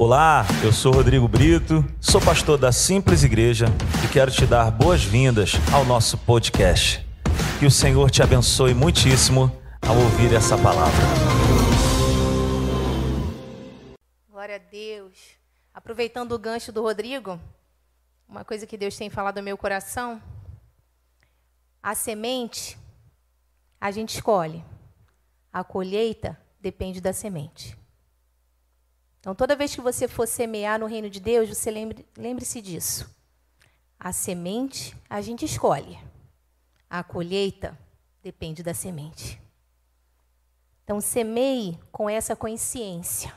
[0.00, 3.66] Olá, eu sou Rodrigo Brito, sou pastor da Simples Igreja
[4.04, 7.04] e quero te dar boas-vindas ao nosso podcast.
[7.58, 9.50] Que o Senhor te abençoe muitíssimo
[9.82, 11.04] ao ouvir essa palavra.
[14.30, 15.18] Glória a Deus.
[15.74, 17.40] Aproveitando o gancho do Rodrigo,
[18.28, 20.22] uma coisa que Deus tem falado no meu coração,
[21.82, 22.78] a semente
[23.80, 24.64] a gente escolhe.
[25.52, 27.77] A colheita depende da semente.
[29.20, 33.10] Então, toda vez que você for semear no reino de Deus, você lembre, lembre-se disso.
[33.98, 35.98] A semente a gente escolhe.
[36.88, 37.76] A colheita
[38.22, 39.40] depende da semente.
[40.84, 43.34] Então, semeie com essa consciência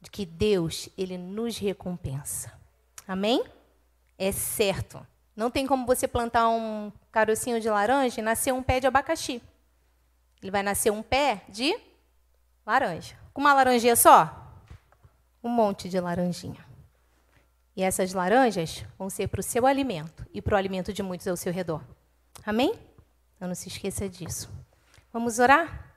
[0.00, 2.52] de que Deus, ele nos recompensa.
[3.06, 3.44] Amém?
[4.18, 5.06] É certo.
[5.34, 9.40] Não tem como você plantar um carocinho de laranja e nascer um pé de abacaxi.
[10.42, 11.78] Ele vai nascer um pé de
[12.66, 13.16] laranja.
[13.32, 14.47] Com uma laranjinha só?
[15.42, 16.64] Um monte de laranjinha.
[17.76, 21.28] E essas laranjas vão ser para o seu alimento e para o alimento de muitos
[21.28, 21.82] ao seu redor.
[22.44, 22.74] Amém?
[23.36, 24.50] Então não se esqueça disso.
[25.12, 25.94] Vamos orar?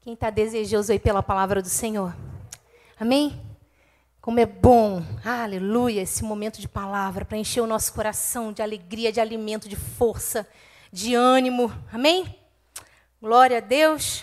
[0.00, 2.16] Quem está desejoso aí pela palavra do Senhor?
[2.98, 3.38] Amém?
[4.20, 9.12] Como é bom, aleluia, esse momento de palavra para encher o nosso coração de alegria,
[9.12, 10.46] de alimento, de força,
[10.92, 11.72] de ânimo.
[11.92, 12.38] Amém?
[13.20, 14.22] Glória a Deus.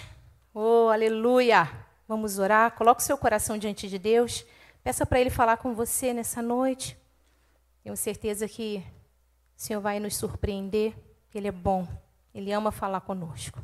[0.54, 1.70] Oh, aleluia.
[2.08, 2.72] Vamos orar.
[2.72, 4.46] Coloque o seu coração diante de Deus.
[4.84, 6.98] Peça para Ele falar com você nessa noite.
[7.84, 8.84] Tenho certeza que
[9.58, 10.96] o Senhor vai nos surpreender.
[11.36, 11.88] Ele é bom.
[12.34, 13.60] Ele ama falar conosco.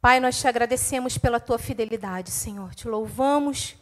[0.00, 2.74] Pai, nós te agradecemos pela tua fidelidade, Senhor.
[2.74, 3.76] Te louvamos,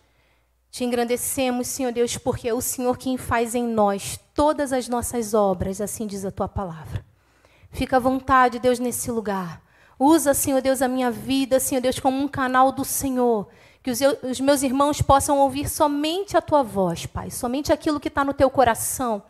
[0.71, 5.35] te engrandecemos, Senhor Deus, porque é o Senhor quem faz em nós todas as nossas
[5.35, 7.05] obras, assim diz a tua palavra.
[7.71, 9.63] Fica à vontade, Deus, nesse lugar.
[9.99, 13.47] Usa, Senhor Deus, a minha vida, Senhor Deus, como um canal do Senhor.
[13.83, 18.25] Que os, meus irmãos possam ouvir somente a tua voz, Pai, somente aquilo que está
[18.25, 19.23] no teu coração.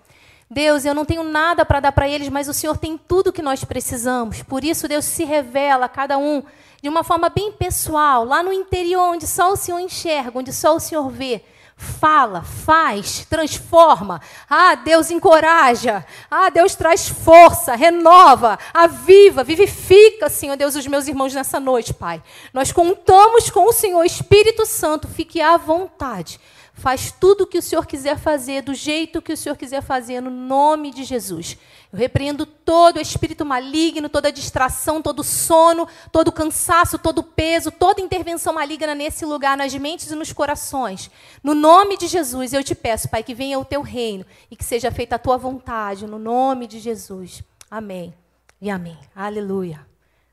[0.51, 3.43] Deus, eu não tenho nada para dar para eles, mas o Senhor tem tudo que
[3.43, 4.43] nós precisamos.
[4.43, 6.43] Por isso, Deus se revela a cada um
[6.81, 10.77] de uma forma bem pessoal, lá no interior, onde só o Senhor enxerga, onde só
[10.77, 11.43] o Senhor vê
[11.77, 14.21] fala, faz, transforma.
[14.49, 16.05] Ah, Deus encoraja.
[16.31, 22.23] Ah, Deus traz força, renova, aviva, vivifica, Senhor Deus, os meus irmãos nessa noite, Pai.
[22.53, 26.41] Nós contamos com o Senhor Espírito Santo, fique à vontade
[26.79, 30.21] Faz tudo o que o Senhor quiser fazer, do jeito que o Senhor quiser fazer,
[30.21, 31.57] no nome de Jesus.
[31.91, 38.03] Eu repreendo todo o espírito maligno, toda distração, todo sono, todo cansaço, todo peso, toda
[38.03, 41.11] intervenção maligna nesse lugar, nas mentes e nos corações.
[41.43, 44.65] No nome de Jesus, eu te peço, Pai, que venha o teu reino e que
[44.65, 47.43] seja feita a tua vontade, no nome de Jesus.
[47.71, 48.13] Amém
[48.61, 48.99] e amém.
[49.15, 49.81] Aleluia.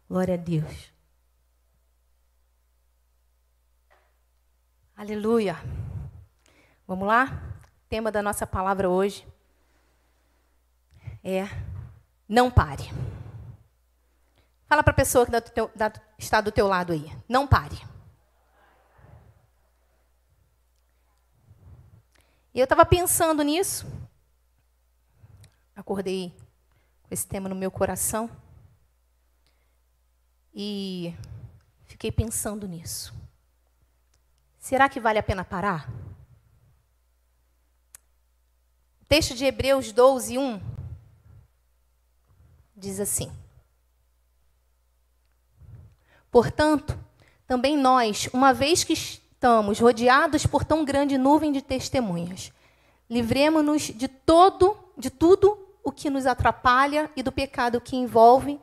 [0.09, 0.91] Glória a Deus.
[4.97, 5.57] Aleluia.
[6.87, 7.25] Vamos lá?
[7.85, 9.25] O tema da nossa palavra hoje
[11.23, 11.43] é
[12.27, 12.83] não pare.
[14.67, 15.31] Fala para a pessoa que
[16.17, 17.15] está do teu lado aí.
[17.29, 17.79] Não pare.
[22.53, 23.85] E eu estava pensando nisso.
[25.75, 26.35] Acordei
[27.03, 28.29] com esse tema no meu coração.
[30.53, 31.15] E
[31.85, 33.13] fiquei pensando nisso.
[34.59, 35.89] Será que vale a pena parar?
[39.13, 40.59] Texto de Hebreus 12, 1
[42.75, 43.31] diz assim:
[46.31, 46.97] Portanto,
[47.45, 52.51] também nós, uma vez que estamos rodeados por tão grande nuvem de testemunhas,
[53.07, 58.59] livremos-nos de todo, de tudo o que nos atrapalha e do pecado que envolve,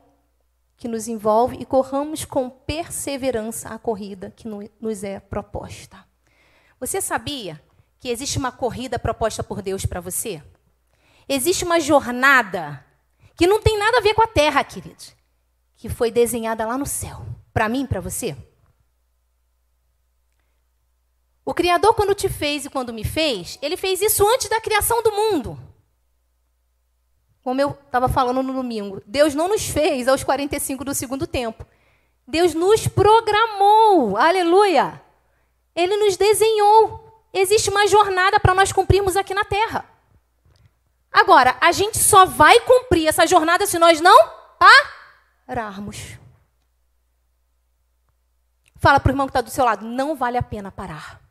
[0.75, 4.49] que nos envolve e corramos com perseverança a corrida que
[4.81, 6.05] nos é proposta.
[6.77, 7.63] Você sabia
[8.01, 10.43] que existe uma corrida proposta por Deus para você?
[11.29, 12.83] Existe uma jornada
[13.35, 15.15] que não tem nada a ver com a terra, queridos,
[15.77, 17.23] que foi desenhada lá no céu,
[17.53, 18.35] para mim para você.
[21.45, 25.03] O Criador, quando te fez e quando me fez, ele fez isso antes da criação
[25.03, 25.59] do mundo.
[27.43, 31.65] Como eu estava falando no domingo, Deus não nos fez aos 45 do segundo tempo.
[32.27, 34.99] Deus nos programou, aleluia.
[35.75, 39.85] Ele nos desenhou existe uma jornada para nós cumprirmos aqui na terra.
[41.11, 44.31] Agora, a gente só vai cumprir essa jornada se nós não
[45.45, 46.17] pararmos.
[48.77, 51.21] Fala para o irmão que está do seu lado, não vale a pena parar.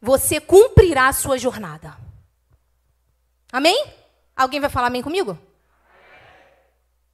[0.00, 1.96] Você cumprirá a sua jornada.
[3.52, 3.94] Amém?
[4.34, 5.38] Alguém vai falar amém comigo?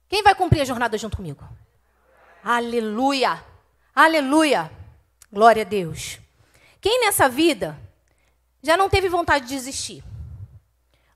[0.07, 1.43] Quem vai cumprir a jornada junto comigo?
[2.41, 3.43] Aleluia!
[3.93, 4.71] Aleluia!
[5.31, 6.19] Glória a Deus.
[6.79, 7.79] Quem nessa vida
[8.61, 10.03] já não teve vontade de desistir?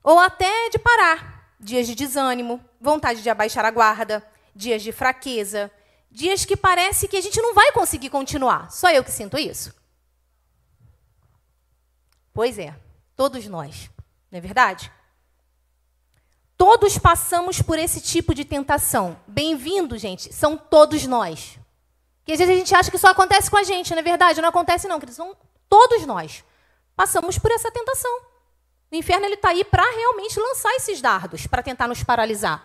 [0.02, 1.54] Ou até de parar?
[1.58, 5.70] Dias de desânimo, vontade de abaixar a guarda, dias de fraqueza,
[6.10, 8.70] dias que parece que a gente não vai conseguir continuar.
[8.70, 9.74] Só eu que sinto isso.
[12.34, 12.74] Pois é,
[13.14, 13.90] todos nós,
[14.30, 14.90] não é verdade?
[16.56, 19.18] Todos passamos por esse tipo de tentação.
[19.26, 21.58] Bem-vindo, gente, são todos nós.
[22.24, 24.40] Que às vezes a gente acha que só acontece com a gente, não é verdade?
[24.40, 25.24] Não acontece não, queridos.
[25.68, 26.44] Todos nós.
[26.94, 28.10] Passamos por essa tentação.
[28.90, 32.64] O inferno ele está aí para realmente lançar esses dardos, para tentar nos paralisar.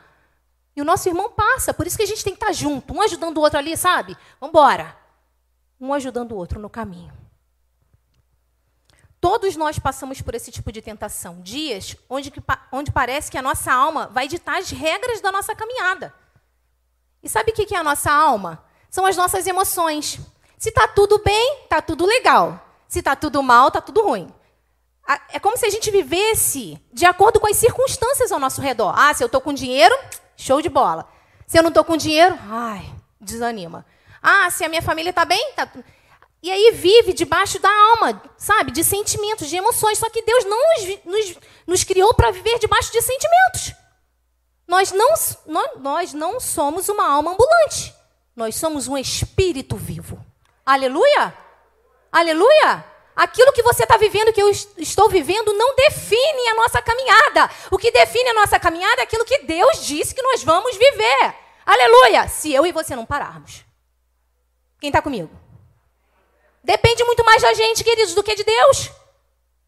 [0.75, 2.93] E o nosso irmão passa, por isso que a gente tem que estar tá junto,
[2.93, 4.15] um ajudando o outro ali, sabe?
[4.39, 4.95] Vamos embora.
[5.79, 7.13] Um ajudando o outro no caminho.
[9.19, 11.41] Todos nós passamos por esse tipo de tentação.
[11.41, 12.31] Dias onde,
[12.71, 16.13] onde parece que a nossa alma vai ditar as regras da nossa caminhada.
[17.23, 18.63] E sabe o que é a nossa alma?
[18.89, 20.19] São as nossas emoções.
[20.57, 22.59] Se está tudo bem, está tudo legal.
[22.87, 24.33] Se está tudo mal, está tudo ruim.
[25.29, 28.93] É como se a gente vivesse de acordo com as circunstâncias ao nosso redor.
[28.97, 29.95] Ah, se eu estou com dinheiro,
[30.35, 31.07] show de bola.
[31.45, 33.85] Se eu não estou com dinheiro, ai, desanima.
[34.21, 35.69] Ah, se a minha família está bem, tá...
[36.43, 38.71] E aí vive debaixo da alma, sabe?
[38.71, 39.97] De sentimentos, de emoções.
[39.97, 43.73] Só que Deus não nos, nos, nos criou para viver debaixo de sentimentos.
[44.67, 45.13] Nós não,
[45.45, 47.96] nós, nós não somos uma alma ambulante.
[48.37, 50.23] Nós somos um espírito vivo.
[50.63, 51.33] Aleluia!
[52.11, 52.85] Aleluia!
[53.15, 57.49] Aquilo que você está vivendo, que eu estou vivendo, não define a nossa caminhada.
[57.71, 61.33] O que define a nossa caminhada é aquilo que Deus disse que nós vamos viver.
[61.65, 62.27] Aleluia!
[62.27, 63.65] Se eu e você não pararmos.
[64.79, 65.31] Quem está comigo?
[66.63, 68.91] Depende muito mais da gente, queridos, do que de Deus.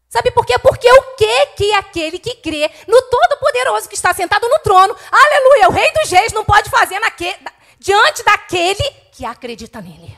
[0.08, 0.56] Sabe por quê?
[0.60, 5.68] Porque o que que aquele que crê no Todo-Poderoso que está sentado no trono, aleluia,
[5.68, 7.36] o Rei dos Reis não pode fazer naquele,
[7.80, 10.16] diante daquele que acredita nele.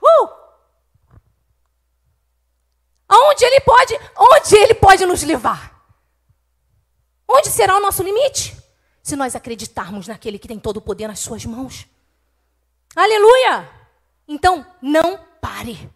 [0.00, 0.28] Uh!
[3.10, 5.72] Onde ele pode, onde ele pode nos levar?
[7.28, 8.56] Onde será o nosso limite?
[9.02, 11.86] Se nós acreditarmos naquele que tem todo o poder nas suas mãos.
[12.94, 13.68] Aleluia!
[14.28, 15.90] Então, não pare.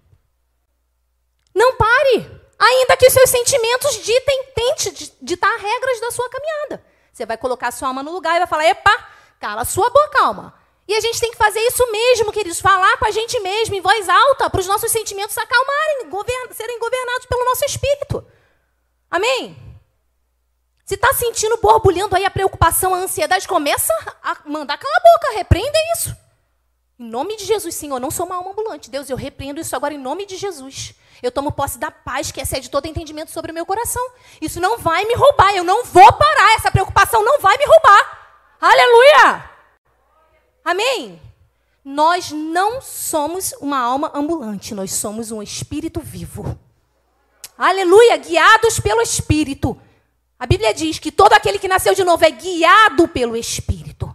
[1.55, 2.43] Não pare.
[2.59, 6.85] Ainda que os seus sentimentos ditem, tente ditar regras da sua caminhada.
[7.12, 10.23] Você vai colocar a sua alma no lugar e vai falar: epa, Cala sua boca,
[10.23, 10.55] alma.
[10.88, 13.81] E a gente tem que fazer isso mesmo, queridos, falar com a gente mesmo em
[13.81, 18.25] voz alta, para os nossos sentimentos se acalmarem, govern serem governados pelo nosso espírito.
[19.11, 19.56] Amém?
[20.85, 23.93] Se está sentindo borbulhando aí a preocupação, a ansiedade, começa
[24.23, 26.17] a mandar calar a boca, repreenda isso.
[26.97, 28.88] Em nome de Jesus, Senhor, eu não sou uma alma ambulante.
[28.88, 30.94] Deus, eu repreendo isso agora em nome de Jesus.
[31.21, 34.03] Eu tomo posse da paz que excede todo entendimento sobre o meu coração.
[34.41, 38.25] Isso não vai me roubar, eu não vou parar, essa preocupação não vai me roubar.
[38.61, 39.50] Aleluia!
[40.64, 41.20] Amém?
[41.85, 46.58] Nós não somos uma alma ambulante, nós somos um espírito vivo.
[47.56, 48.17] Aleluia!
[48.17, 49.81] Guiados pelo Espírito.
[50.38, 54.14] A Bíblia diz que todo aquele que nasceu de novo é guiado pelo Espírito.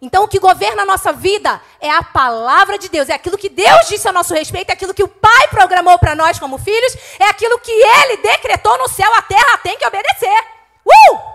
[0.00, 3.48] Então, o que governa a nossa vida é a palavra de Deus, é aquilo que
[3.48, 6.96] Deus disse a nosso respeito, é aquilo que o Pai programou para nós como filhos,
[7.18, 10.44] é aquilo que Ele decretou no céu, a terra tem que obedecer.
[10.84, 11.33] Uh!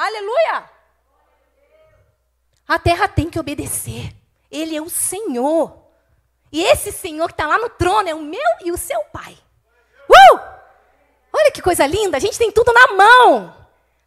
[0.00, 0.64] Aleluia!
[2.66, 4.16] A terra tem que obedecer.
[4.50, 5.76] Ele é o Senhor.
[6.50, 9.36] E esse Senhor que está lá no trono é o meu e o seu Pai.
[10.08, 10.40] Uh!
[11.30, 13.54] Olha que coisa linda, a gente tem tudo na mão.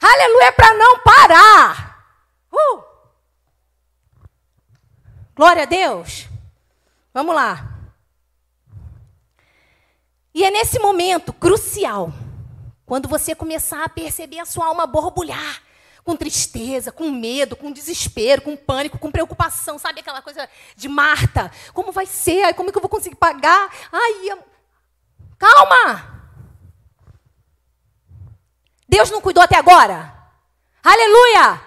[0.02, 2.18] Aleluia, para não parar.
[2.52, 2.84] Uh!
[5.36, 6.28] Glória a Deus.
[7.14, 7.70] Vamos lá.
[10.34, 12.12] E é nesse momento crucial,
[12.84, 15.62] quando você começar a perceber a sua alma borbulhar,
[16.04, 21.52] com tristeza, com medo, com desespero, com pânico, com preocupação, sabe aquela coisa de Marta?
[21.74, 22.54] Como vai ser?
[22.56, 23.70] Como é que eu vou conseguir pagar?
[23.92, 24.38] Ai,
[25.40, 26.14] calma!
[28.88, 30.14] Deus não cuidou até agora?
[30.84, 31.62] Aleluia!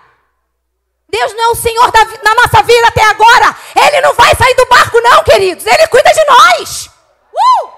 [1.08, 3.56] Deus não é o Senhor da, na nossa vida até agora.
[3.74, 5.64] Ele não vai sair do barco, não, queridos.
[5.64, 6.90] Ele cuida de nós.
[7.32, 7.70] Uh!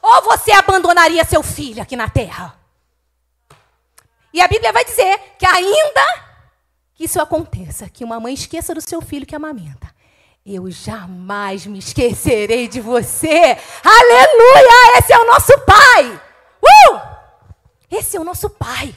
[0.00, 2.63] Ou você abandonaria seu filho aqui na terra?
[4.34, 6.24] E a Bíblia vai dizer que ainda
[6.92, 9.94] que isso aconteça, que uma mãe esqueça do seu filho que amamenta,
[10.44, 13.56] eu jamais me esquecerei de você.
[13.84, 14.98] Aleluia!
[14.98, 16.20] Esse é o nosso Pai.
[16.60, 17.00] Uh!
[17.88, 18.92] Esse é o nosso Pai.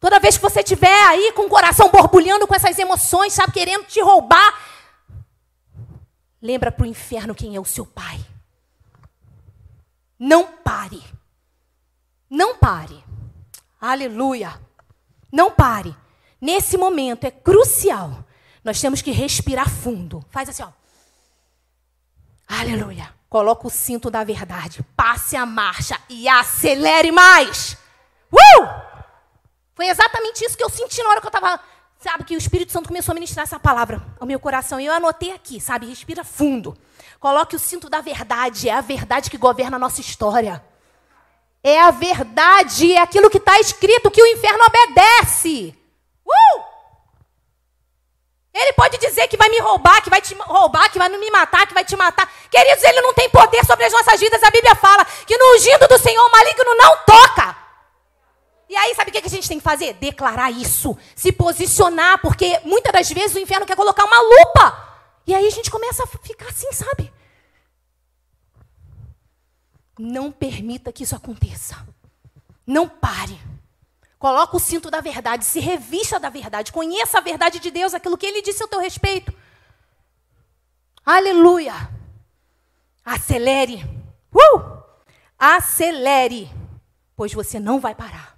[0.00, 3.84] Toda vez que você estiver aí com o coração borbulhando com essas emoções, sabe, querendo
[3.84, 4.52] te roubar,
[6.42, 8.18] lembra para o inferno quem é o seu Pai.
[10.18, 11.04] Não pare.
[12.28, 13.07] Não pare.
[13.80, 14.60] Aleluia.
[15.32, 15.94] Não pare.
[16.40, 18.24] Nesse momento é crucial.
[18.64, 20.24] Nós temos que respirar fundo.
[20.30, 20.70] Faz assim, ó.
[22.48, 23.12] Aleluia.
[23.28, 24.84] Coloca o cinto da verdade.
[24.96, 27.76] Passe a marcha e acelere mais.
[28.32, 28.66] Uh!
[29.74, 31.60] Foi exatamente isso que eu senti na hora que eu estava.
[32.00, 34.80] Sabe, que o Espírito Santo começou a ministrar essa palavra ao meu coração.
[34.80, 35.86] E eu anotei aqui, sabe?
[35.86, 36.76] Respira fundo.
[37.18, 38.68] Coloque o cinto da verdade.
[38.68, 40.64] É a verdade que governa a nossa história.
[41.62, 45.74] É a verdade, é aquilo que está escrito que o inferno obedece.
[46.24, 46.62] Uh!
[48.54, 51.66] Ele pode dizer que vai me roubar, que vai te roubar, que vai me matar,
[51.66, 52.30] que vai te matar.
[52.50, 54.42] Queridos, ele não tem poder sobre as nossas vidas.
[54.42, 57.56] A Bíblia fala que no ungido do Senhor o maligno não toca.
[58.68, 59.94] E aí, sabe o que a gente tem que fazer?
[59.94, 64.88] Declarar isso, se posicionar, porque muitas das vezes o inferno quer colocar uma lupa.
[65.26, 67.12] E aí a gente começa a ficar assim, sabe?
[69.98, 71.86] Não permita que isso aconteça.
[72.66, 73.40] Não pare.
[74.18, 78.18] Coloca o cinto da verdade, se revista da verdade, conheça a verdade de Deus, aquilo
[78.18, 79.32] que ele disse ao teu respeito.
[81.04, 81.72] Aleluia.
[83.04, 83.84] Acelere.
[84.34, 84.78] Uh!
[85.38, 86.50] Acelere,
[87.16, 88.36] pois você não vai parar.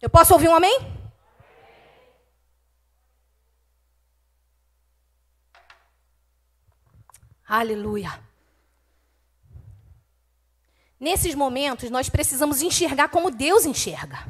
[0.00, 0.78] Eu posso ouvir um amém?
[7.48, 8.20] Aleluia.
[10.98, 14.26] Nesses momentos, nós precisamos enxergar como Deus enxerga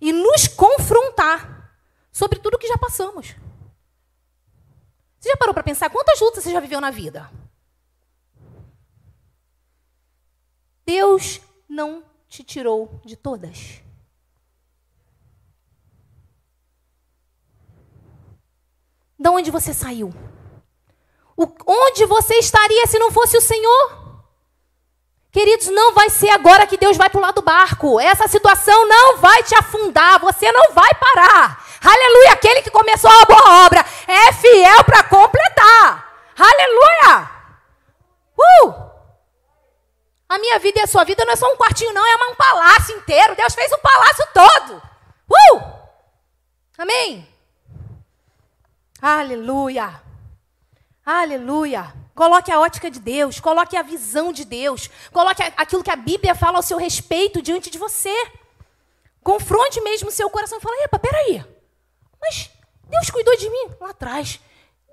[0.00, 1.78] e nos confrontar
[2.10, 3.34] sobre tudo que já passamos.
[5.18, 7.30] Você já parou para pensar quantas lutas você já viveu na vida?
[10.86, 13.82] Deus não te tirou de todas.
[19.18, 20.10] De onde você saiu?
[21.36, 24.07] O, onde você estaria se não fosse o Senhor?
[25.38, 28.00] Queridos, não vai ser agora que Deus vai pular do barco.
[28.00, 30.18] Essa situação não vai te afundar.
[30.18, 31.64] Você não vai parar.
[31.80, 32.32] Aleluia.
[32.32, 36.12] Aquele que começou a boa obra é fiel para completar.
[36.36, 37.30] Aleluia.
[38.36, 38.74] Uh!
[40.28, 42.04] A minha vida e a sua vida não é só um quartinho, não.
[42.04, 43.36] É um palácio inteiro.
[43.36, 44.82] Deus fez um palácio todo.
[45.30, 45.62] Uh!
[46.78, 47.28] Amém?
[49.00, 50.02] Aleluia.
[51.06, 51.94] Aleluia.
[52.18, 56.34] Coloque a ótica de Deus, coloque a visão de Deus, coloque aquilo que a Bíblia
[56.34, 58.12] fala ao seu respeito diante de você.
[59.22, 61.44] Confronte mesmo o seu coração e fala: epa, peraí,
[62.20, 62.50] mas
[62.88, 64.40] Deus cuidou de mim lá atrás,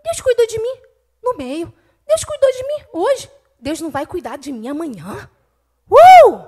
[0.03, 0.77] Deus cuidou de mim
[1.23, 1.73] no meio,
[2.05, 5.27] Deus cuidou de mim hoje, Deus não vai cuidar de mim amanhã.
[5.89, 6.45] Uh!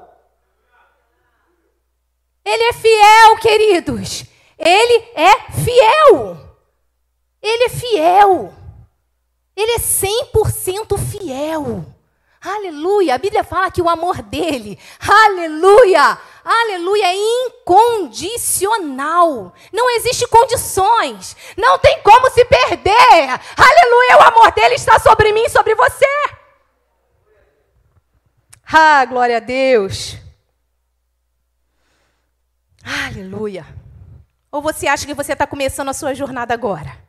[2.45, 4.25] Ele é fiel, queridos.
[4.59, 6.37] Ele é fiel.
[7.41, 8.56] Ele é fiel.
[9.57, 11.83] Ele é 100% fiel.
[12.39, 13.15] Aleluia.
[13.15, 17.15] A Bíblia fala que o amor dele, aleluia, aleluia, é
[17.47, 19.51] incondicional.
[19.73, 21.35] Não existe condições.
[21.57, 23.41] Não tem como se perder.
[23.57, 26.05] Aleluia, o amor dele está sobre mim sobre você.
[28.71, 30.17] Ah, glória a Deus.
[33.07, 33.65] Aleluia.
[34.51, 37.06] Ou você acha que você está começando a sua jornada agora?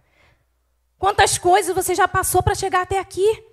[0.99, 3.45] Quantas coisas você já passou para chegar até aqui?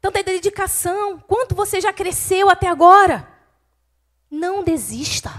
[0.00, 1.18] Tanta dedicação.
[1.20, 3.26] Quanto você já cresceu até agora?
[4.30, 5.30] Não desista.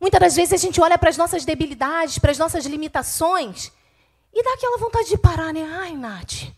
[0.00, 3.72] Muitas das vezes a gente olha para as nossas debilidades, para as nossas limitações
[4.32, 5.66] e dá aquela vontade de parar, né?
[5.80, 6.52] Ai, Nath,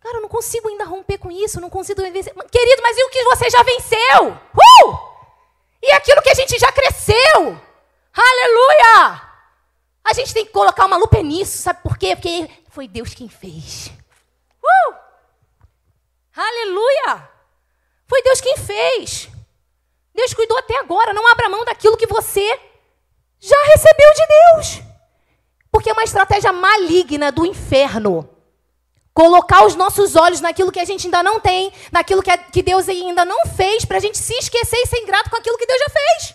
[0.00, 2.32] cara, eu não consigo ainda romper com isso, não consigo vencer.
[2.50, 4.32] Querido, mas e o que você já venceu?
[4.54, 4.98] Uh!
[5.82, 7.60] E aquilo que a gente já cresceu?
[8.14, 9.25] Aleluia!
[10.06, 12.14] A gente tem que colocar uma lupa nisso, sabe por quê?
[12.14, 13.90] Porque foi Deus quem fez.
[14.62, 14.94] Uh!
[16.36, 17.28] Aleluia!
[18.06, 19.28] Foi Deus quem fez.
[20.14, 21.12] Deus cuidou até agora.
[21.12, 22.60] Não abra mão daquilo que você
[23.40, 24.82] já recebeu de Deus.
[25.72, 28.30] Porque é uma estratégia maligna do inferno.
[29.12, 32.88] Colocar os nossos olhos naquilo que a gente ainda não tem, naquilo que, que Deus
[32.88, 35.80] ainda não fez, para a gente se esquecer e ser ingrato com aquilo que Deus
[35.80, 36.34] já fez.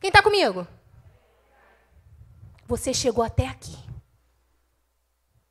[0.00, 0.66] Quem está comigo?
[2.68, 3.76] Você chegou até aqui.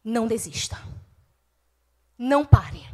[0.03, 0.77] Não desista.
[2.15, 2.87] Não pare.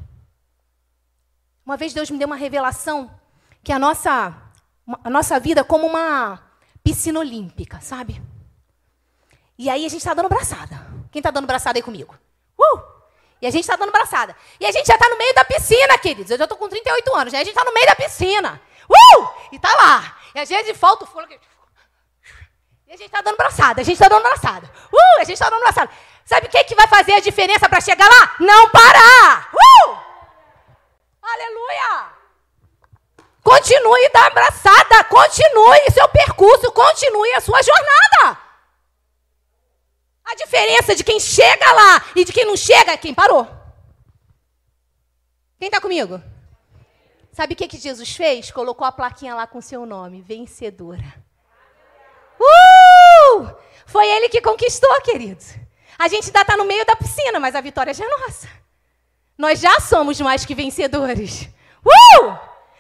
[1.66, 3.14] Uma vez Deus me deu uma revelação
[3.62, 4.34] que a nossa,
[5.04, 6.42] a nossa vida é como uma
[6.82, 8.22] piscina olímpica, sabe?
[9.58, 10.88] E aí a gente está dando braçada.
[11.12, 12.18] Quem está dando braçada aí comigo?
[12.58, 12.80] Uh!
[13.42, 14.34] E a gente está dando braçada.
[14.58, 16.32] E a gente já está no meio da piscina, queridos.
[16.32, 17.34] Eu já estou com 38 anos.
[17.34, 18.62] E a gente está no meio da piscina.
[18.90, 19.28] Uh!
[19.52, 20.18] E está lá.
[20.34, 21.34] E a gente falta o fôlego
[22.94, 24.70] a gente está dando braçada, a gente está dando braçada.
[24.92, 25.90] Uh, a gente está dando braçada.
[26.24, 28.36] Sabe o que, que vai fazer a diferença para chegar lá?
[28.40, 29.50] Não parar.
[29.52, 29.98] Uh!
[31.24, 32.14] Aleluia!
[33.42, 38.40] Continue da abraçada, continue seu percurso, continue a sua jornada.
[40.24, 43.46] A diferença de quem chega lá e de quem não chega é quem parou.
[45.58, 46.22] Quem está comigo?
[47.32, 48.52] Sabe o que, que Jesus fez?
[48.52, 51.23] Colocou a plaquinha lá com seu nome, vencedora.
[53.86, 55.56] Foi ele que conquistou, queridos.
[55.98, 58.48] A gente ainda está no meio da piscina, mas a vitória já é nossa.
[59.38, 61.50] Nós já somos mais que vencedores.
[61.86, 62.36] Uh!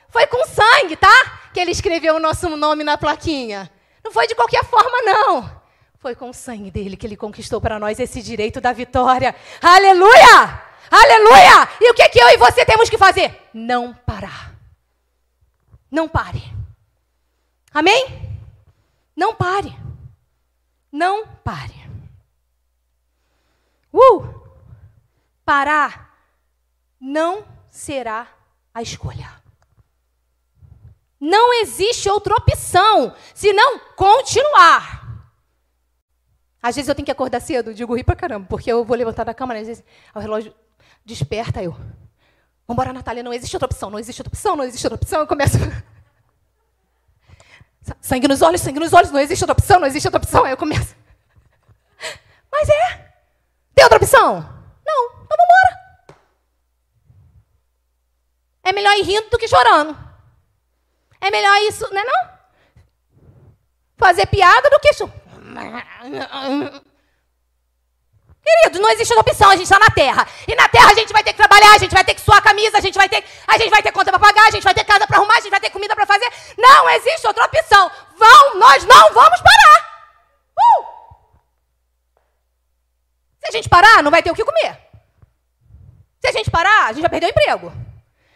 [0.10, 1.50] Foi com sangue, tá?
[1.54, 3.70] Que ele escreveu o nosso nome na plaquinha.
[4.04, 5.62] Não foi de qualquer forma, não.
[5.98, 9.36] Foi com o sangue dele que ele conquistou para nós esse direito da vitória.
[9.62, 10.62] Aleluia!
[10.92, 11.70] Aleluia!
[11.80, 13.40] E o que, que eu e você temos que fazer?
[13.54, 14.54] Não parar.
[15.90, 16.44] Não pare.
[17.74, 18.38] Amém?
[19.16, 19.83] Não pare.
[20.94, 21.74] Não pare.
[23.92, 24.44] Uh!
[25.44, 26.16] Parar
[27.00, 28.28] não será
[28.72, 29.28] a escolha.
[31.20, 35.34] Não existe outra opção senão continuar.
[36.62, 39.24] Às vezes eu tenho que acordar cedo, digo rir pra caramba, porque eu vou levantar
[39.24, 39.62] da cama, né?
[39.62, 39.84] às vezes
[40.14, 40.54] o relógio
[41.04, 41.76] desperta eu.
[42.68, 45.20] Vambora, Natália, não existe outra opção, não existe outra opção, não existe outra opção.
[45.22, 45.58] Eu começo.
[48.02, 50.46] Sangue nos olhos, sangue nos olhos, não existe outra opção, não existe outra opção.
[50.46, 50.96] Aí eu começo.
[52.52, 53.14] Mas é.
[53.76, 54.36] Tem outra opção?
[54.86, 55.06] Não.
[55.24, 55.84] Então vambora.
[58.64, 59.98] É melhor ir rindo do que chorando.
[61.20, 62.30] É melhor isso, não é não?
[63.98, 65.14] Fazer piada do que chorar.
[68.44, 70.28] Querido, não existe opção, a gente está na terra.
[70.46, 72.40] E na terra a gente vai ter que trabalhar, a gente vai ter que suar
[72.40, 74.64] a camisa, a gente vai ter, a gente vai ter conta para pagar, a gente
[74.64, 76.30] vai ter casa para arrumar, a gente vai ter comida para fazer.
[76.58, 77.90] Não existe outra opção.
[78.18, 80.08] Vão, nós não vamos parar.
[80.60, 80.86] Uh!
[83.40, 84.78] Se a gente parar, não vai ter o que comer.
[86.20, 87.72] Se a gente parar, a gente vai perder o emprego.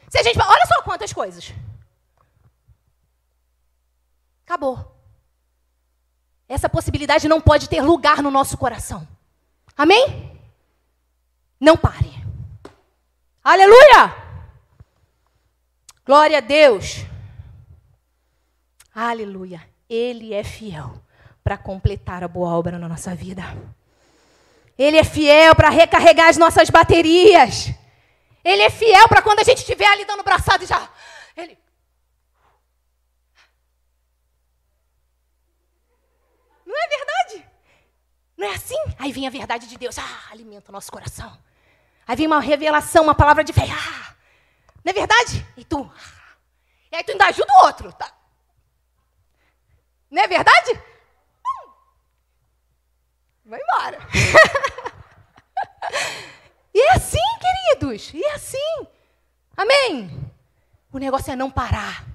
[0.10, 1.54] Se a gente, olha só quantas coisas.
[4.46, 4.96] Acabou.
[6.48, 9.06] Essa possibilidade não pode ter lugar no nosso coração.
[9.78, 10.40] Amém?
[11.60, 12.12] Não pare.
[13.44, 14.16] Aleluia!
[16.06, 17.06] Glória a Deus.
[18.94, 19.62] Aleluia.
[19.90, 21.02] Ele é fiel
[21.44, 23.44] para completar a boa obra na nossa vida.
[24.78, 27.72] Ele é fiel para recarregar as nossas baterias.
[28.44, 30.90] Ele é fiel para quando a gente estiver ali dando braçada e já.
[31.36, 31.58] Ele,
[36.66, 37.47] Não é verdade?
[38.38, 38.78] Não é assim?
[39.00, 41.36] Aí vem a verdade de Deus, ah, alimenta o nosso coração.
[42.06, 44.14] Aí vem uma revelação, uma palavra de fé, ah,
[44.84, 45.46] não é verdade?
[45.58, 46.36] E tu, ah.
[46.92, 48.14] e aí tu ainda ajuda o outro, tá?
[50.10, 50.80] Não é verdade?
[51.46, 51.70] Hum.
[53.46, 54.08] Vai embora.
[56.74, 58.88] e é assim, queridos, e é assim.
[59.58, 60.32] Amém?
[60.94, 62.06] O negócio é não parar.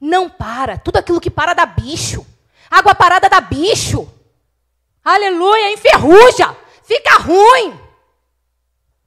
[0.00, 0.78] Não para.
[0.78, 2.26] Tudo aquilo que para dá bicho.
[2.70, 4.10] Água parada dá bicho.
[5.04, 6.56] Aleluia, enferruja.
[6.84, 7.80] Fica ruim.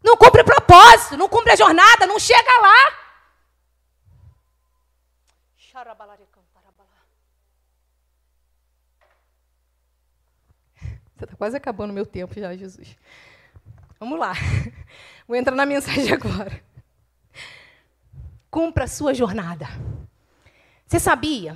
[0.04, 3.06] Não cumpre o propósito, não cumpre a jornada, não chega lá.
[11.16, 12.98] Você está quase acabando o meu tempo já, Jesus.
[14.00, 14.34] Vamos lá.
[15.28, 16.62] Vou entrar na mensagem agora.
[18.52, 19.66] Cumpra a sua jornada.
[20.86, 21.56] Você sabia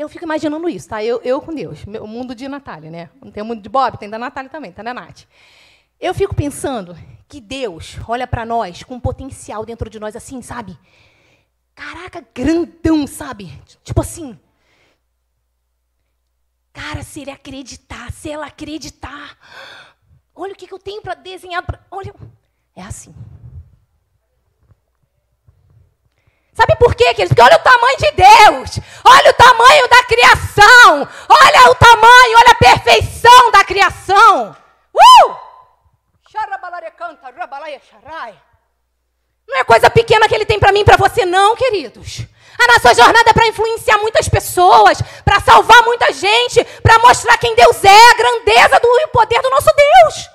[0.00, 1.04] eu fico imaginando isso, tá?
[1.04, 3.10] Eu, eu com Deus, o mundo de Natália, né?
[3.22, 5.24] Não tem o mundo de Bob, tem da Natália também, tá da Nath.
[6.00, 6.96] Eu fico pensando
[7.28, 10.78] que Deus olha para nós com um potencial dentro de nós assim, sabe?
[11.74, 13.52] Caraca, grandão, sabe?
[13.84, 14.38] Tipo assim.
[16.72, 19.36] Cara, se ele acreditar, se ela acreditar,
[20.34, 21.62] olha o que, que eu tenho para desenhar.
[21.62, 21.80] Pra...
[21.90, 22.14] Olha,
[22.74, 23.14] é assim.
[26.60, 27.28] Sabe por quê, queridos?
[27.28, 32.50] Porque olha o tamanho de Deus, olha o tamanho da criação, olha o tamanho, olha
[32.50, 34.54] a perfeição da criação.
[34.92, 35.36] Uh!
[39.48, 42.26] Não é coisa pequena que ele tem para mim e para você, não, queridos.
[42.62, 47.54] A nossa jornada é para influenciar muitas pessoas, para salvar muita gente, para mostrar quem
[47.54, 50.28] Deus é, a grandeza do e o poder do nosso Deus.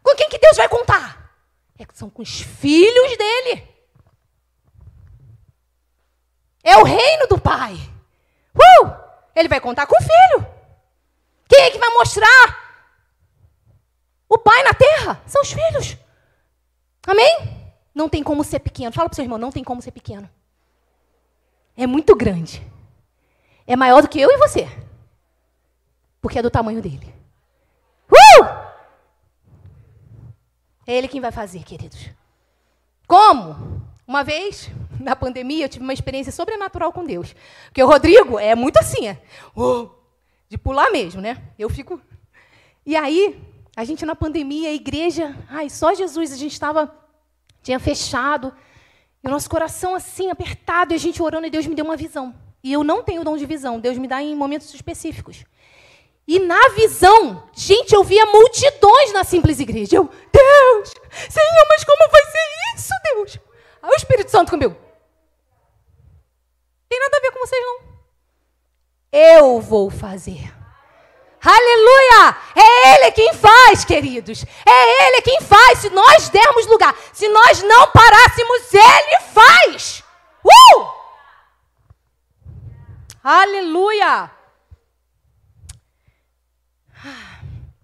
[0.00, 1.28] Com quem que Deus vai contar?
[1.76, 3.71] É, são com os filhos dele.
[6.62, 7.74] É o reino do Pai.
[8.54, 8.90] Uh!
[9.34, 10.46] Ele vai contar com o filho.
[11.48, 12.82] Quem é que vai mostrar
[14.28, 15.20] o Pai na terra?
[15.26, 15.96] São os filhos.
[17.06, 17.76] Amém?
[17.94, 18.92] Não tem como ser pequeno.
[18.92, 20.28] Fala para o seu irmão, não tem como ser pequeno.
[21.76, 22.64] É muito grande.
[23.66, 24.68] É maior do que eu e você.
[26.20, 27.14] Porque é do tamanho dele.
[28.10, 28.44] Uh!
[30.86, 32.10] É ele quem vai fazer, queridos.
[33.06, 33.82] Como?
[34.12, 34.68] Uma vez,
[35.00, 37.34] na pandemia, eu tive uma experiência sobrenatural com Deus.
[37.68, 39.22] Porque o Rodrigo é muito assim, é,
[39.56, 39.88] oh,
[40.50, 41.42] de pular mesmo, né?
[41.58, 41.98] Eu fico.
[42.84, 43.42] E aí,
[43.74, 46.94] a gente na pandemia, a igreja, ai, só Jesus, a gente estava,
[47.62, 48.52] tinha fechado,
[49.24, 51.96] e o nosso coração assim, apertado, e a gente orando, e Deus me deu uma
[51.96, 52.34] visão.
[52.62, 55.42] E eu não tenho dom de visão, Deus me dá em momentos específicos.
[56.28, 59.96] E na visão, gente, eu via multidões na simples igreja.
[59.96, 60.94] Eu, Deus,
[61.30, 63.51] Senhor, mas como vai ser isso, Deus?
[63.82, 64.76] Aí o Espírito Santo comigo.
[66.88, 67.80] Tem nada a ver com vocês, não.
[69.10, 70.54] Eu vou fazer.
[71.44, 72.36] Aleluia!
[72.54, 74.44] É Ele quem faz, queridos.
[74.64, 75.80] É Ele quem faz.
[75.80, 80.04] Se nós dermos lugar, se nós não parássemos, Ele faz.
[80.44, 80.86] Uh!
[83.24, 84.30] Aleluia!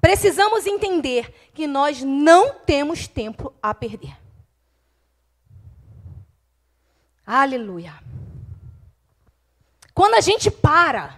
[0.00, 4.16] Precisamos entender que nós não temos tempo a perder.
[7.30, 7.92] Aleluia.
[9.92, 11.14] Quando a gente para,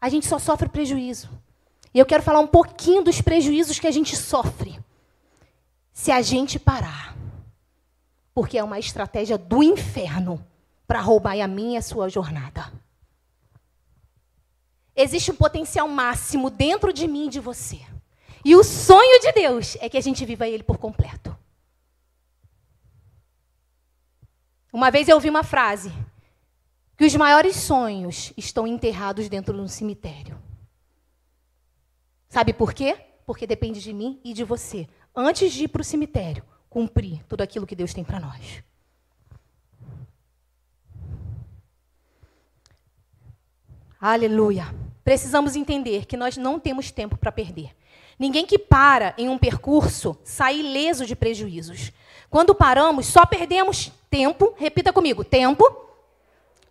[0.00, 1.28] a gente só sofre prejuízo.
[1.92, 4.78] E eu quero falar um pouquinho dos prejuízos que a gente sofre
[5.92, 7.16] se a gente parar.
[8.32, 10.40] Porque é uma estratégia do inferno
[10.86, 12.72] para roubar a minha e a sua jornada.
[14.94, 17.80] Existe um potencial máximo dentro de mim e de você.
[18.44, 21.36] E o sonho de Deus é que a gente viva ele por completo.
[24.72, 25.92] Uma vez eu ouvi uma frase:
[26.96, 30.40] que os maiores sonhos estão enterrados dentro de um cemitério.
[32.28, 32.96] Sabe por quê?
[33.26, 34.88] Porque depende de mim e de você.
[35.14, 38.62] Antes de ir para o cemitério, cumprir tudo aquilo que Deus tem para nós.
[44.00, 44.72] Aleluia.
[45.02, 47.76] Precisamos entender que nós não temos tempo para perder.
[48.18, 51.92] Ninguém que para em um percurso sai ileso de prejuízos.
[52.30, 55.64] Quando paramos, só perdemos tempo, repita comigo: tempo,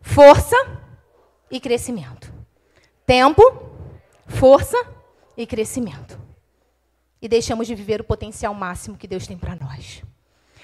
[0.02, 0.56] força
[1.49, 2.32] e crescimento.
[3.06, 3.41] Tempo,
[4.28, 4.78] força
[5.36, 6.19] e crescimento.
[7.21, 10.04] E deixamos de viver o potencial máximo que Deus tem para nós.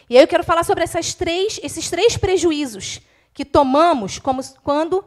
[0.09, 3.01] E aí eu quero falar sobre essas três, esses três prejuízos
[3.33, 5.03] que tomamos como, quando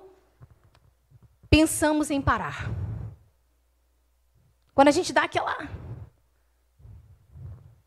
[1.48, 2.70] pensamos em parar.
[4.74, 5.68] Quando a gente dá aquela.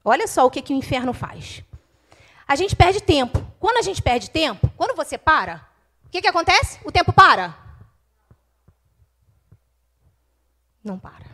[0.04, 1.63] Olha só o que, que o inferno faz.
[2.51, 3.39] A gente perde tempo.
[3.61, 5.65] Quando a gente perde tempo, quando você para,
[6.05, 6.81] o que, que acontece?
[6.83, 7.57] O tempo para?
[10.83, 11.27] Não para.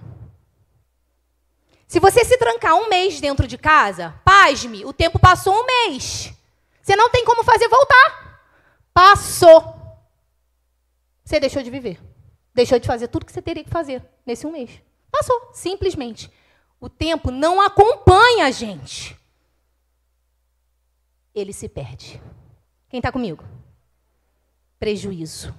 [1.87, 6.31] Se você se trancar um mês dentro de casa, pasme, o tempo passou um mês.
[6.83, 8.39] Você não tem como fazer voltar.
[8.93, 9.75] Passou.
[11.25, 11.99] Você deixou de viver.
[12.53, 14.69] Deixou de fazer tudo que você teria que fazer nesse um mês.
[15.11, 16.31] Passou, simplesmente.
[16.79, 19.16] O tempo não acompanha a gente.
[21.37, 22.21] Ele se perde.
[22.89, 23.43] Quem está comigo?
[24.79, 25.53] Prejuízo.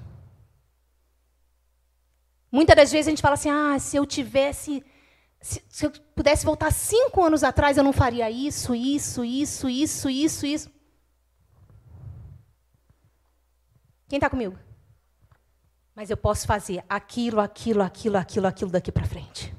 [2.51, 4.85] Muitas das vezes a gente fala assim: ah, se eu tivesse.
[5.41, 10.11] Se, se eu pudesse voltar cinco anos atrás, eu não faria isso, isso, isso, isso,
[10.11, 10.71] isso, isso.
[14.09, 14.59] Quem está comigo?
[15.99, 19.53] mas eu posso fazer aquilo, aquilo, aquilo, aquilo, aquilo daqui para frente.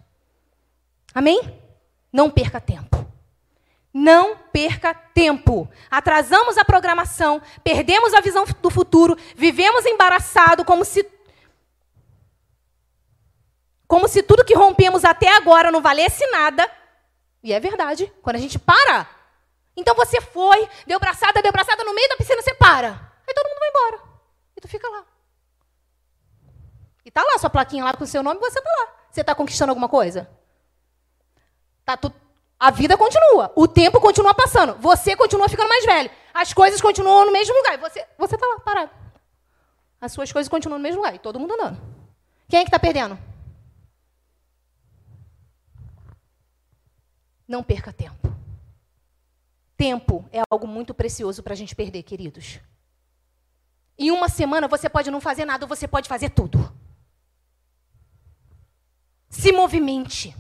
[1.14, 1.42] Amém?
[2.14, 2.99] Não perca tempo.
[3.94, 5.70] Não perca tempo.
[5.90, 11.04] Atrasamos a programação, perdemos a visão do futuro, vivemos embaraçado como se
[13.88, 16.70] como se tudo que rompemos até agora não valesse nada.
[17.42, 19.10] E é verdade, quando a gente para.
[19.76, 22.90] Então você foi, deu braçada, deu braçada no meio da piscina, você para.
[23.28, 24.10] Aí todo mundo vai embora.
[24.56, 25.06] E tu fica lá.
[27.04, 28.94] E tá lá sua plaquinha lá com o seu nome, você tá lá.
[29.10, 30.30] Você está conquistando alguma coisa?
[31.84, 32.14] Tá tu...
[32.60, 37.26] A vida continua, o tempo continua passando, você continua ficando mais velho, as coisas continuam
[37.26, 38.92] no mesmo lugar, você você tá lá parado.
[40.02, 41.82] As suas coisas continuam no mesmo lugar e todo mundo andando.
[42.50, 43.18] Quem é que está perdendo?
[47.48, 48.36] Não perca tempo.
[49.78, 52.60] Tempo é algo muito precioso para a gente perder, queridos.
[53.98, 56.72] Em uma semana você pode não fazer nada, ou você pode fazer tudo.
[59.30, 60.36] Se movimente.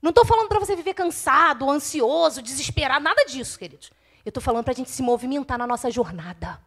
[0.00, 3.90] Não estou falando para você viver cansado, ansioso, desesperado, nada disso, queridos.
[4.24, 6.60] Eu estou falando para a gente se movimentar na nossa jornada.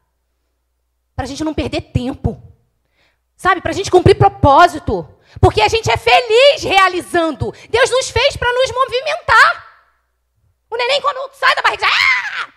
[1.15, 2.41] Para a gente não perder tempo.
[3.35, 3.61] Sabe?
[3.61, 5.07] Para a gente cumprir propósito.
[5.39, 7.53] Porque a gente é feliz realizando.
[7.69, 9.67] Deus nos fez para nos movimentar.
[10.69, 12.49] O neném, quando sai da barriga, ah!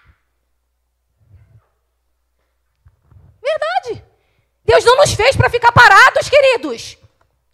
[3.43, 4.05] Verdade.
[4.65, 6.97] Deus não nos fez para ficar parados, queridos.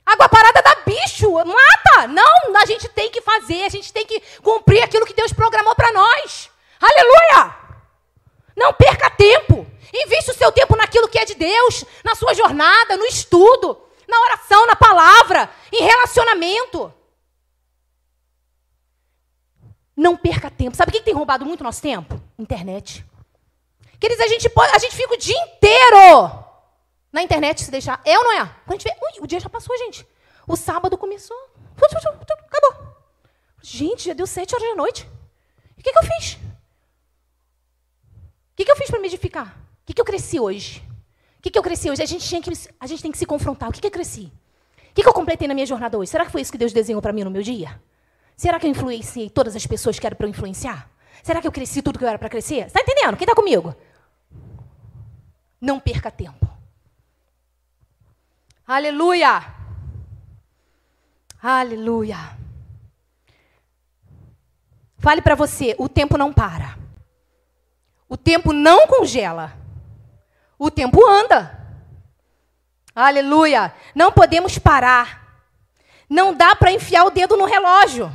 [0.09, 2.07] Água parada dá bicho, mata.
[2.09, 5.75] Não, a gente tem que fazer, a gente tem que cumprir aquilo que Deus programou
[5.75, 6.51] para nós.
[6.81, 7.55] Aleluia!
[8.57, 9.66] Não perca tempo.
[9.92, 14.18] Invista o seu tempo naquilo que é de Deus, na sua jornada, no estudo, na
[14.21, 16.92] oração, na palavra, em relacionamento.
[19.94, 20.75] Não perca tempo.
[20.75, 22.18] Sabe o que tem roubado muito nosso tempo?
[22.38, 23.05] Internet.
[24.01, 26.47] Queridos, a gente, pode, a gente fica o dia inteiro
[27.12, 28.01] na internet se deixar.
[28.05, 28.47] É ou não é?
[28.66, 30.07] Quando a gente vê, ui, o dia já passou, gente.
[30.47, 31.37] O sábado começou.
[31.77, 32.97] Acabou.
[33.62, 35.09] Gente, já deu sete horas da noite.
[35.79, 36.35] O que, que eu fiz?
[36.35, 36.38] O
[38.57, 39.57] que, que eu fiz para me edificar?
[39.83, 40.83] O que, que eu cresci hoje?
[41.38, 42.03] O que, que eu cresci hoje?
[42.03, 43.68] A gente, tinha que, a gente tem que se confrontar.
[43.68, 44.33] O que, que eu cresci?
[44.90, 46.11] O que, que eu completei na minha jornada hoje?
[46.11, 47.81] Será que foi isso que Deus desenhou para mim no meu dia?
[48.37, 50.90] Será que eu influenciei todas as pessoas que eram para eu influenciar?
[51.23, 52.66] Será que eu cresci tudo que eu era para crescer?
[52.66, 53.16] Está entendendo?
[53.16, 53.75] Quem está comigo?
[55.61, 56.49] Não perca tempo.
[58.68, 59.42] Aleluia!
[61.42, 62.18] Aleluia!
[64.98, 66.76] Fale para você: o tempo não para.
[68.07, 69.57] O tempo não congela.
[70.59, 71.66] O tempo anda.
[72.94, 73.74] Aleluia!
[73.94, 75.42] Não podemos parar.
[76.07, 78.12] Não dá para enfiar o dedo no relógio.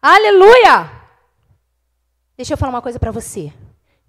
[0.00, 0.88] Aleluia!
[2.36, 3.52] Deixa eu falar uma coisa para você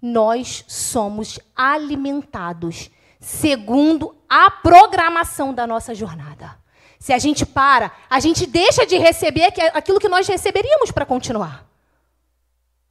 [0.00, 2.90] nós somos alimentados
[3.20, 6.58] segundo a programação da nossa jornada.
[6.98, 11.64] Se a gente para, a gente deixa de receber aquilo que nós receberíamos para continuar.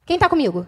[0.04, 0.66] Quem está comigo?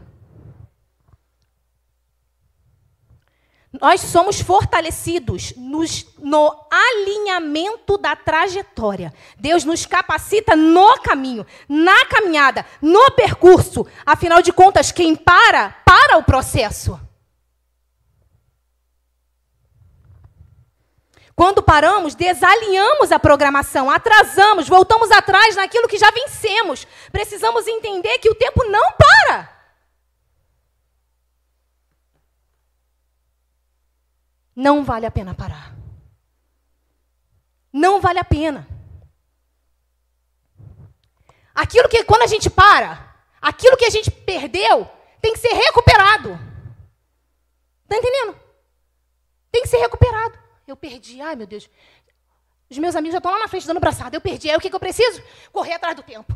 [3.80, 9.14] Nós somos fortalecidos nos, no alinhamento da trajetória.
[9.38, 13.86] Deus nos capacita no caminho, na caminhada, no percurso.
[14.04, 17.00] Afinal de contas, quem para, para o processo.
[21.40, 26.86] Quando paramos, desalinhamos a programação, atrasamos, voltamos atrás naquilo que já vencemos.
[27.10, 29.50] Precisamos entender que o tempo não para.
[34.54, 35.74] Não vale a pena parar.
[37.72, 38.68] Não vale a pena.
[41.54, 44.86] Aquilo que, quando a gente para, aquilo que a gente perdeu
[45.22, 46.38] tem que ser recuperado.
[47.84, 48.38] Está entendendo?
[49.50, 50.49] Tem que ser recuperado.
[50.70, 51.68] Eu perdi, ai meu Deus.
[52.70, 54.16] Os meus amigos já estão lá na frente dando braçada.
[54.16, 54.48] Eu perdi.
[54.48, 55.22] Aí o que, que eu preciso?
[55.52, 56.32] Correr atrás do tempo.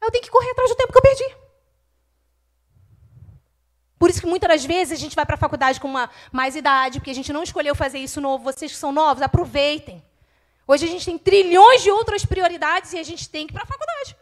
[0.00, 1.36] Eu tenho que correr atrás do tempo que eu perdi.
[3.98, 6.54] Por isso que muitas das vezes a gente vai para a faculdade com uma mais
[6.54, 8.44] idade, porque a gente não escolheu fazer isso novo.
[8.44, 10.02] Vocês que são novos, aproveitem.
[10.66, 13.64] Hoje a gente tem trilhões de outras prioridades e a gente tem que ir para
[13.64, 14.16] a faculdade.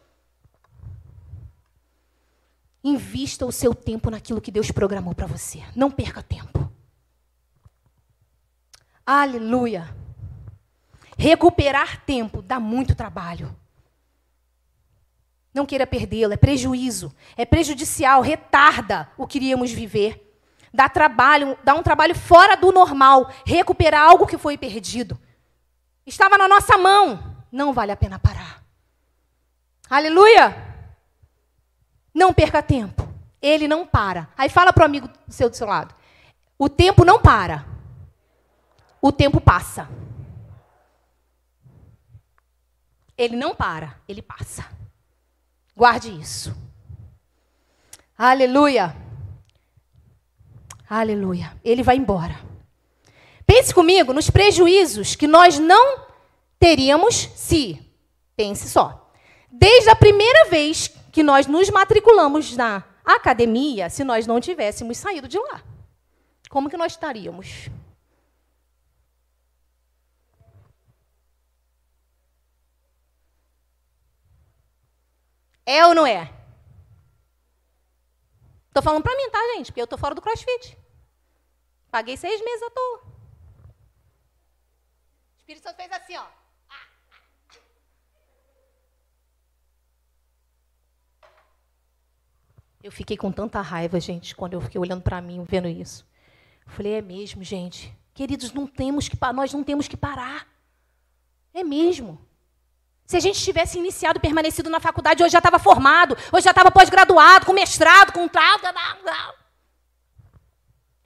[2.83, 5.63] Invista o seu tempo naquilo que Deus programou para você.
[5.75, 6.73] Não perca tempo.
[9.07, 9.95] Aleluia.
[11.17, 13.55] Recuperar tempo dá muito trabalho.
[15.55, 20.23] Não queira perdê-lo, é prejuízo, é prejudicial, retarda o que iríamos viver.
[20.75, 25.19] Dá trabalho, dá um trabalho fora do normal, recuperar algo que foi perdido.
[26.05, 28.63] Estava na nossa mão, não vale a pena parar.
[29.89, 30.55] Aleluia!
[32.13, 33.09] Não perca tempo.
[33.41, 34.29] Ele não para.
[34.37, 35.95] Aí fala para o amigo seu, do seu lado.
[36.59, 37.76] O tempo não para.
[39.07, 39.89] O tempo passa.
[43.17, 44.69] Ele não para, ele passa.
[45.77, 46.53] Guarde isso.
[48.19, 48.97] Aleluia.
[50.91, 51.57] Aleluia.
[51.63, 52.37] Ele vai embora.
[53.47, 56.01] Pense comigo nos prejuízos que nós não
[56.59, 57.81] teríamos se,
[58.35, 59.09] pense só,
[59.49, 65.29] desde a primeira vez que nós nos matriculamos na academia, se nós não tivéssemos saído
[65.29, 65.63] de lá.
[66.51, 67.71] Como que nós estaríamos?
[75.67, 76.33] É ou não é?
[78.69, 79.67] Estou falando para mim, tá, gente?
[79.67, 80.79] Porque eu estou fora do crossfit.
[81.91, 83.03] Paguei seis meses à toa.
[85.35, 86.27] O Espírito Santo fez assim, ó.
[92.83, 96.07] Eu fiquei com tanta raiva, gente, quando eu fiquei olhando para mim, vendo isso.
[96.65, 97.93] Eu falei, é mesmo, gente.
[98.15, 100.47] Queridos, não temos que nós não temos que parar.
[101.53, 102.25] É mesmo.
[103.07, 106.73] Se a gente tivesse iniciado, permanecido na faculdade, hoje já estava formado, hoje já estava
[106.73, 108.59] pós-graduado, com mestrado, com tal.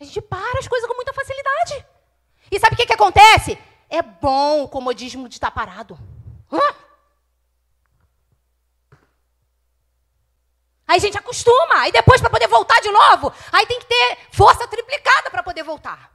[0.00, 1.84] A gente para as coisas com muita facilidade.
[2.50, 3.58] E sabe o que, que acontece?
[3.90, 5.98] É bom o comodismo de estar parado.
[6.50, 6.74] Hã?
[10.88, 11.80] Aí a gente acostuma.
[11.80, 15.62] Aí depois, para poder voltar de novo, aí tem que ter força triplicada para poder
[15.62, 16.10] voltar.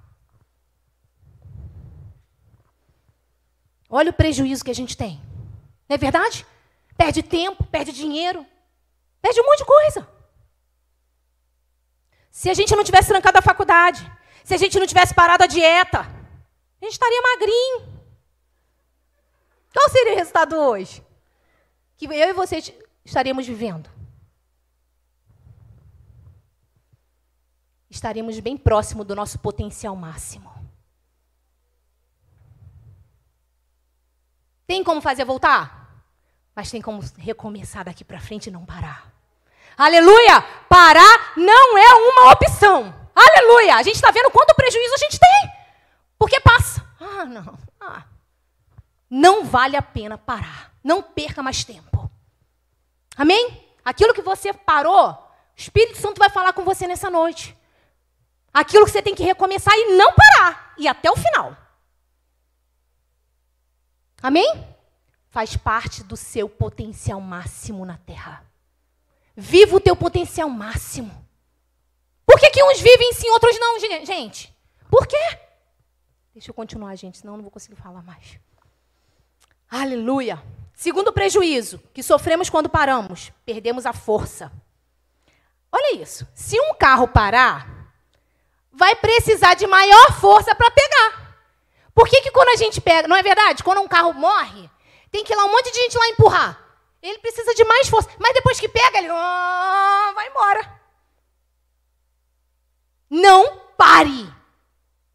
[3.88, 5.22] Olha o prejuízo que a gente tem.
[5.88, 6.46] Não é verdade?
[6.98, 8.46] Perde tempo, perde dinheiro,
[9.22, 10.10] perde um monte de coisa.
[12.32, 14.10] Se a gente não tivesse trancado a faculdade,
[14.44, 17.96] se a gente não tivesse parado a dieta, a gente estaria magrinho.
[19.74, 21.04] Qual seria o resultado hoje?
[21.98, 22.60] Que eu e você
[23.04, 23.90] estaríamos vivendo.
[27.90, 30.55] Estaríamos bem próximo do nosso potencial máximo.
[34.68, 36.04] Tem como fazer voltar?
[36.56, 39.12] Mas tem como recomeçar daqui para frente e não parar.
[39.78, 40.42] Aleluia!
[40.70, 42.94] Parar não é uma opção.
[43.14, 43.76] Aleluia!
[43.76, 45.52] A gente está vendo quanto prejuízo a gente tem.
[46.18, 46.86] Porque passa.
[47.00, 47.58] Ah, não.
[47.80, 48.04] Ah.
[49.10, 50.72] Não vale a pena parar.
[50.84, 52.10] Não perca mais tempo.
[53.18, 53.64] Amém?
[53.84, 55.18] Aquilo que você parou, o
[55.56, 57.56] Espírito Santo vai falar com você nessa noite.
[58.54, 60.74] Aquilo que você tem que recomeçar e não parar.
[60.78, 61.56] E até o final.
[64.22, 64.66] Amém?
[65.30, 68.44] Faz parte do seu potencial máximo na terra.
[69.36, 71.26] Viva o teu potencial máximo.
[72.26, 74.54] Por que, que uns vivem sim, outros não, gente?
[74.90, 75.40] Por quê?
[76.34, 78.40] Deixa eu continuar, gente, senão eu não vou conseguir falar mais.
[79.70, 80.42] Aleluia.
[80.74, 84.52] Segundo prejuízo que sofremos quando paramos, perdemos a força.
[85.72, 86.28] Olha isso.
[86.34, 87.90] Se um carro parar,
[88.72, 91.25] vai precisar de maior força para pegar.
[91.96, 93.64] Por que, que quando a gente pega, não é verdade?
[93.64, 94.70] Quando um carro morre,
[95.10, 96.60] tem que ir lá um monte de gente lá empurrar.
[97.02, 98.10] Ele precisa de mais força.
[98.20, 100.82] Mas depois que pega, ele oh, vai embora.
[103.10, 104.30] Não pare.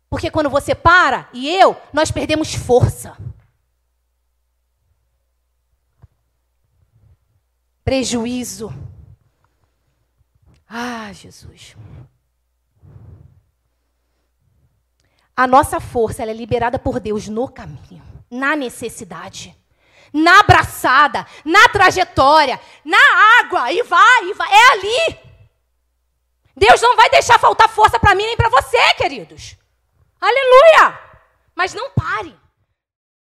[0.08, 3.16] Porque quando você para e eu, nós perdemos força.
[7.84, 8.72] Prejuízo.
[10.66, 11.76] Ah, Jesus.
[15.40, 19.56] A nossa força é liberada por Deus no caminho, na necessidade,
[20.12, 22.98] na abraçada, na trajetória, na
[23.40, 25.18] água, e vai, e vai, é ali.
[26.54, 29.56] Deus não vai deixar faltar força para mim nem para você, queridos.
[30.20, 31.00] Aleluia!
[31.54, 32.38] Mas não pare.